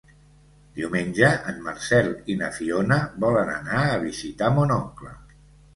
[0.77, 5.19] Diumenge en Marcel i na Fiona volen anar a visitar mon oncle.